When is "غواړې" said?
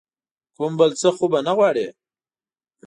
1.57-1.87